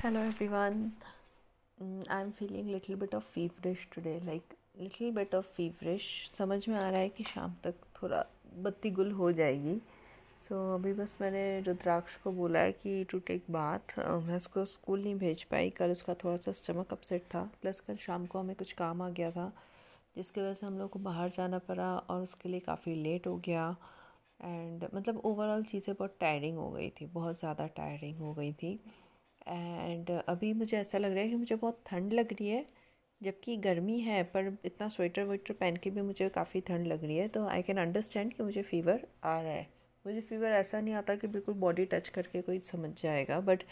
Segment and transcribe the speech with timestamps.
[0.00, 0.92] Hello everyone.
[1.78, 6.04] Mm, I'm feeling little bit of feverish today, like little bit of feverish.
[6.32, 8.24] समझ में आ रहा है कि शाम तक थोड़ा
[8.62, 9.74] बत्ती गुल हो जाएगी।
[10.48, 14.64] सो so, अभी बस मैंने रुद्राक्ष को बोला है कि टू टेक बाथ मैं उसको
[14.64, 18.38] स्कूल नहीं भेज पाई। कल उसका थोड़ा सा स्टमक अपसेट था। प्लस कल शाम को
[18.38, 19.50] हमें कुछ काम आ गया था
[20.16, 23.36] जिसकी वजह से हम लोग को बाहर जाना पड़ा और उसके लिए काफ़ी लेट हो
[23.46, 23.66] गया।
[24.44, 28.78] एंड मतलब ओवरऑल चीज़ें बहुत टायरिंग हो गई थी बहुत ज़्यादा टायरिंग हो गई थी।
[29.48, 32.66] एंड अभी मुझे ऐसा लग रहा है कि मुझे बहुत ठंड लग रही है
[33.20, 37.16] जबकि गर्मी है पर इतना स्वेटर वेटर पहन के भी मुझे काफ़ी ठंड लग रही
[37.16, 39.66] है तो आई कैन अंडरस्टैंड कि मुझे फ़ीवर आ रहा है।
[40.04, 43.62] मुझे फ़ीवर ऐसा नहीं आता कि बिल्कुल बॉडी टच करके कोई समझ जाएगा बट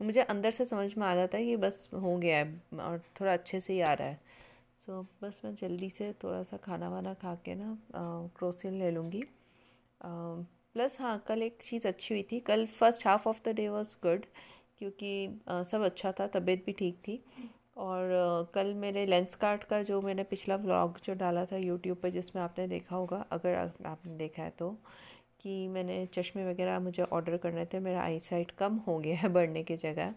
[0.00, 3.32] मुझे अंदर से समझ में आ जाता है कि बस हो गया है और थोड़ा
[3.32, 4.20] अच्छे से ही आ रहा है।
[4.86, 7.76] सो so, बस मैं जल्दी से थोड़ा सा खाना वाना खा के ना
[8.36, 9.22] क्रोसिन ले लूँगी।
[10.00, 13.96] प्लस हाँ कल एक चीज़ अच्छी हुई थी कल first half of the day was
[14.02, 14.26] good
[14.80, 17.22] क्योंकि सब अच्छा था, तबीयत भी ठीक थी।
[17.76, 22.10] और कल मेरे लेंस कार्ट का जो मैंने पिछला व्लॉग जो डाला था यूट्यूब पर
[22.10, 23.54] जिसमें आपने देखा होगा, अगर
[23.86, 24.70] आपने देखा है तो
[25.40, 29.28] कि मैंने चश्मे वगैरह मुझे ऑर्डर करने थे, मेरा आई साइट कम हो गया है
[29.30, 30.14] बढ़ने की जगह।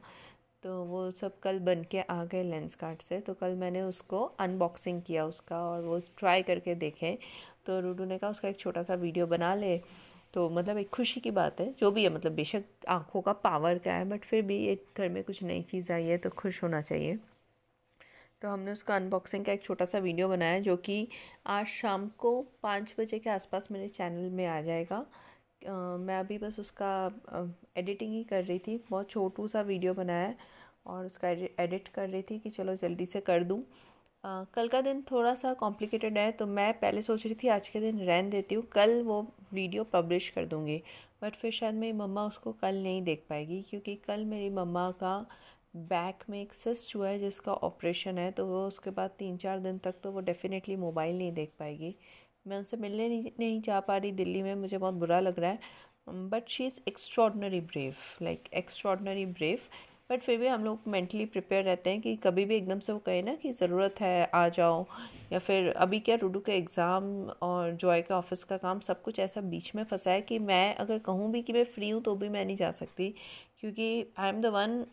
[0.64, 4.23] तो वो सब कल बन के आ गए लेंस कार्ड से। तो कल मैंने उसको
[4.39, 7.17] अनबॉक्सिंग किया उसका और वो ट्राई करके देखें।
[7.66, 9.78] तो रूडू ने कहा, उसका एक छोटा सा वीडियो बना ले।
[10.33, 13.77] तो मतलब एक खुशी की बात है जो भी है मतलब बेशक आँखों का पावर
[13.77, 16.63] का है बट फिर भी एक घर में कुछ नई चीज़ आई है तो खुश
[16.63, 17.17] होना चाहिए।
[18.41, 21.08] तो हमने उसका अनबॉक्सिंग का एक छोटा सा वीडियो बनाया जो कि
[21.47, 26.38] आज शाम को पाँच बजे के आसपास मेरे चैनल में आ जाएगा। आ, मैं अभी
[26.38, 26.91] बस उसका
[27.77, 30.33] एडिटिंग ही कर रही थी बहुत छोटू सा वीडियो बनाया
[30.86, 33.61] और उसका एडिट कर रही थी कि चलो जल्दी से कर दूँ।
[34.23, 37.80] कल का दिन थोड़ा सा कॉम्प्लिकेटेड है तो मैं पहले सोच रही थी आज के
[37.80, 39.22] दिन रहन देती हूँ, कल वो
[39.53, 40.81] वीडियो पब्लिश कर दूँगी।
[41.23, 45.20] बट फिर शायद मेरी मम्मा उसको कल नहीं देख पाएगी, क्योंकि कल मेरी मम्मा का
[45.76, 49.59] बैक में एक सिस्ट हुआ है जिसका ऑपरेशन है तो वो उसके बाद तीन चार
[49.59, 51.95] दिन तक तो वो डेफ़िनेटली मोबाइल नहीं देख पाएगी।
[52.48, 55.52] मैं उनसे मिलने नहीं नहीं जा पा रही दिल्ली में, मुझे बहुत बुरा लग रहा
[55.52, 55.60] है।
[56.30, 59.60] But she is extraordinary brave like extraordinary brave
[60.09, 62.99] but फिर भी हम लोग मेंटली प्रिपेयर रहते हैं कि कभी भी एकदम से वो
[62.99, 64.86] कहे ना कि ज़रूरत है, आ जाओ।
[65.33, 67.03] या फिर अभी क्या रूडू के एग्ज़ाम
[67.42, 70.75] और जॉय का ऑफ़िस का काम सब कुछ ऐसा बीच में फंसा है कि मैं
[70.75, 73.14] अगर कहूँ भी कि मैं फ्री हूँ तो भी मैं नहीं जा सकती।
[73.59, 74.86] क्योंकि I am the one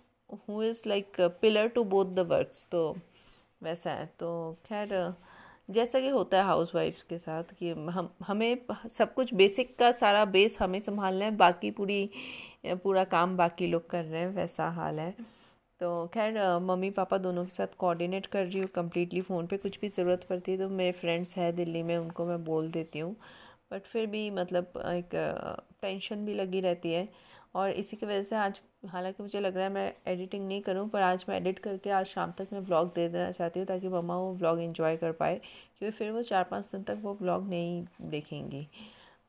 [0.49, 2.97] who is like pillar to both the works तो
[3.63, 4.95] वैसा है। तो खैर
[5.69, 8.59] जैसा कि होता है हाउस वाइफ्स के साथ कि हम, हमें
[8.91, 12.09] सब कुछ बेसिक का सारा बेस हमें संभालना है, बाकी पूरी,
[12.67, 15.11] पूरा काम बाकी लोग कर रहे हैं, वैसा हाल है।
[15.81, 19.79] तो खैर, मम्मी पापा दोनों के साथ कोऑर्डिनेट कर रही हूँ कम्प्लीटली फ़ोन पे कुछ
[19.81, 23.15] भी ज़रूरत पड़ती है तो मेरे फ्रेंड्स हैं दिल्ली में, उनको मैं बोल देती हूँ।
[23.73, 25.15] बट फिर भी मतलब एक
[25.83, 27.09] टेंशन भी लगी रहती है।
[27.57, 30.89] और इसी की वजह से आज, हालाँकि मुझे लग रहा है मैं एडिटिंग नहीं करूँ,
[30.89, 33.89] पर आज मैं एडिट करके आज शाम तक मैं ब्लॉग दे देना चाहती हूँ ताकि
[33.89, 35.41] मम्मा वो ब्लॉग इन्जॉय कर पाए,
[35.79, 38.67] क्योंकि फिर वो चार पाँच दिन तक वो ब्लॉग नहीं देखेंगी।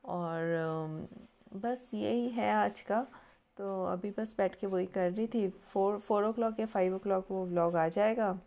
[0.04, 1.08] और
[1.56, 3.06] बस यही है आज का।
[3.56, 6.94] तो अभी बस बैठ के वही कर रही थी। फोर फोर ओ क्लॉक या फाइव
[6.94, 8.38] ओ क्लॉक वो ब्लॉग आ जाएगा।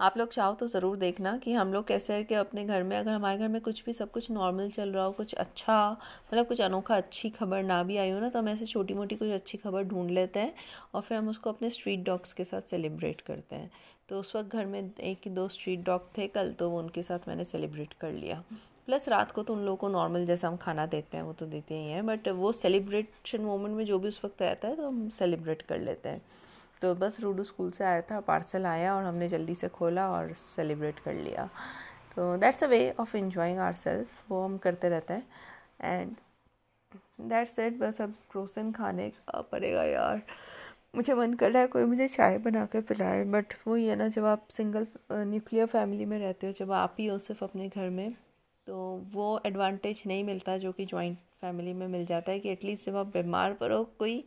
[0.00, 3.10] आप लोग चाहो तो ज़रूर देखना कि हम लोग कैसे कि अपने घर में, अगर
[3.10, 6.60] हमारे घर में कुछ भी सब कुछ नॉर्मल चल रहा हो, कुछ अच्छा मतलब कुछ
[6.60, 9.58] अनोखा अच्छी खबर ना भी आई हो ना तो हम ऐसे छोटी मोटी कुछ अच्छी
[9.58, 10.54] खबर ढूंढ लेते हैं
[10.94, 13.70] और फिर हम उसको अपने स्ट्रीट डॉग्स के साथ सेलिब्रेट करते हैं।
[14.08, 17.28] तो उस वक्त घर में एक दो स्ट्रीट डॉग थे कल तो वो उनके साथ
[17.28, 18.42] मैंने सेलिब्रेट कर लिया।
[18.86, 21.46] प्लस रात को तो उन लोगों को नॉर्मल जैसा हम खाना देते हैं, वो तो
[21.46, 24.86] देते ही हैं बट वो सेलिब्रेशन मोमेंट में जो भी उस वक्त रहता है तो
[24.86, 26.22] हम सेलिब्रेट कर लेते हैं।
[26.84, 30.32] तो बस रूडू स्कूल से आया था, पार्सल आया और हमने जल्दी से खोला और
[30.36, 31.48] सेलिब्रेट कर लिया।
[32.16, 35.26] तो that's a way of enjoying our self वो हम करते रहते हैं।
[35.82, 36.16] एंड
[37.28, 40.22] दैट्स इट बस अब क्रोसन खाने का पड़ेगा यार।
[40.96, 44.08] मुझे मन कर रहा है कोई मुझे चाय बना के पिलाए बट वही है ना,
[44.08, 47.88] जब आप सिंगल न्यूक्लियर फैमिली में रहते हो, जब आप ही हो सिर्फ़ अपने घर
[47.90, 48.14] में
[48.66, 48.76] तो
[49.12, 52.96] वो एडवांटेज नहीं मिलता जो कि जॉइंट फैमिली में मिल जाता है कि एटलीस्ट जब
[52.96, 54.24] आप बीमार पड़ो कोई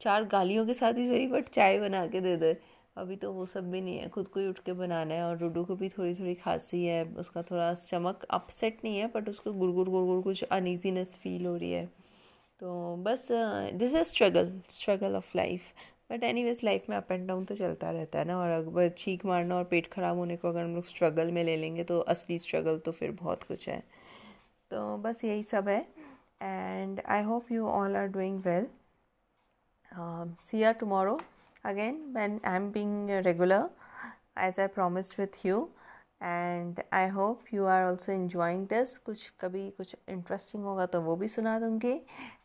[0.00, 2.56] चार गालियों के साथ ही सही बट चाय बना के दे दे।
[2.96, 5.38] अभी तो वो सब भी नहीं है। खुद को ही उठ के बनाना है और
[5.38, 9.52] रूडू को भी थोड़ी थोड़ी खांसी है, उसका थोड़ा चमक अपसेट नहीं है बट उसको
[9.52, 11.86] गुड़गुड़ गुड़गुड़ कुछ अनईजीनेस फील हो रही है।
[12.60, 15.62] तो बस this is struggle struggle of life
[16.10, 19.24] but anyways life में अप एंड डाउन तो चलता रहता है ना। और अगर छीक
[19.26, 22.38] मारना और पेट खराब होने को अगर हम लोग स्ट्रगल में ले लेंगे तो असली
[22.38, 23.82] स्ट्रगल तो फिर बहुत कुछ है।
[24.70, 25.80] तो बस यही सब है।
[26.42, 28.66] And I hope you all are doing well
[30.40, 31.20] see are you
[31.64, 33.68] again when I am being regular
[34.38, 35.68] as I promised with you
[36.22, 41.16] and I hope you are also enjoying this कुछ कभी कुछ इंटरेस्टिंग होगा तो वो
[41.16, 41.92] भी सुना दूँगी।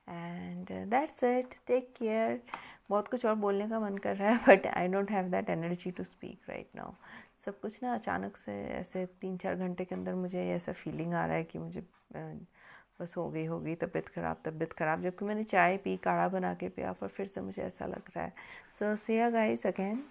[0.09, 2.41] And that's it take care
[2.89, 5.91] बहुत कुछ और बोलने का मन कर रहा है but I don't have that energy
[5.91, 6.93] to speak right now
[7.45, 11.25] सब कुछ ना अचानक से ऐसे तीन चार घंटे के अंदर मुझे ऐसा फीलिंग आ
[11.25, 11.83] रहा है कि मुझे
[13.01, 16.53] बस हो गई हो गई, तबीयत ख़राब तबीयत ख़राब, जबकि मैंने चाय पी, काढ़ा बना
[16.53, 18.33] के पिया पर फिर से मुझे ऐसा लग रहा है।
[18.79, 20.03] So see guys again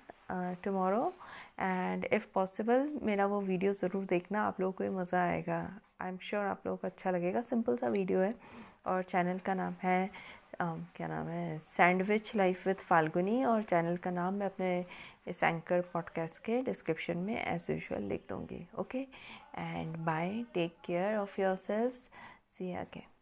[0.65, 1.13] tomorrow
[1.61, 5.59] and if possible मेरा वो वीडियो ज़रूर देखना, आप लोगों को मज़ा आएगा।
[6.01, 8.35] आई एम श्योर आप लोगों को अच्छा लगेगा। सिंपल सा वीडियो है
[8.87, 10.11] और चैनल का नाम है
[10.61, 14.85] क्या नाम है सैंडविच लाइफ विद फाल्गुनी और चैनल का नाम मैं अपने
[15.27, 19.07] इस एंकर पॉडकास्ट के डिस्क्रिप्शन में एज यूजल लिख दूँगी okay
[19.59, 21.91] and bye take care of yourselves
[22.51, 23.14] see again